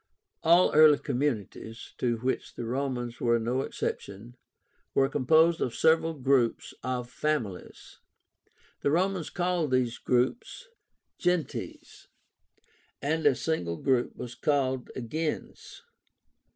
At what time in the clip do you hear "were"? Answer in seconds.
3.21-3.37, 4.95-5.07